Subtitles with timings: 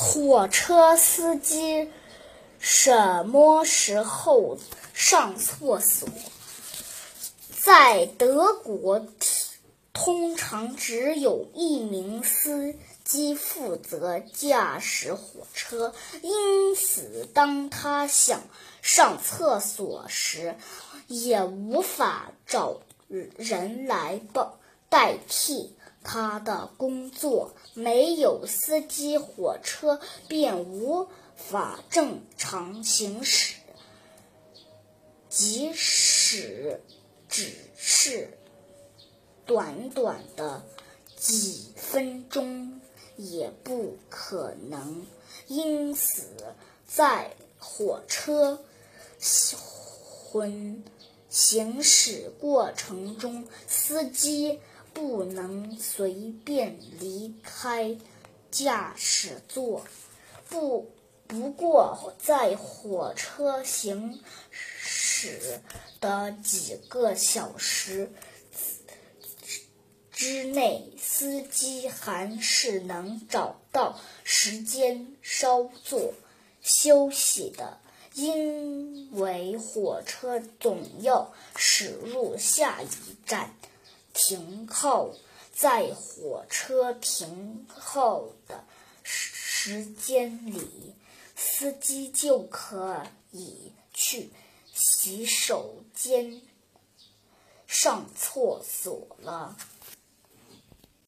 [0.00, 1.90] 火车司机
[2.60, 4.56] 什么时候
[4.94, 6.08] 上厕所？
[7.50, 9.04] 在德国，
[9.92, 15.92] 通常只有一名司机负责驾驶火车，
[16.22, 18.42] 因此当他想
[18.80, 20.54] 上厕所时，
[21.08, 25.74] 也无法找人来帮代替。
[26.02, 33.56] 他的工作没有司机，火车便无法正常行驶。
[35.28, 36.80] 即使
[37.28, 38.38] 只是
[39.44, 40.62] 短短的
[41.16, 42.80] 几分钟，
[43.16, 45.06] 也不可能。
[45.46, 46.54] 因此，
[46.86, 48.58] 在火车
[49.18, 50.82] 行
[51.28, 54.60] 行驶过程中，司机。
[54.92, 57.96] 不能随便离开
[58.50, 59.84] 驾驶座。
[60.48, 60.90] 不，
[61.26, 65.60] 不过在火车行驶
[66.00, 68.10] 的几个小时
[70.10, 76.14] 之内，司机还是能找到时间稍作
[76.60, 77.78] 休息的，
[78.14, 82.88] 因为火车总要驶入下一
[83.26, 83.54] 站。
[84.18, 85.14] 停靠
[85.54, 88.64] 在火车停靠的
[89.04, 90.94] 时时间里，
[91.36, 94.30] 司机就可以去
[94.72, 96.40] 洗手间
[97.66, 99.56] 上厕所了。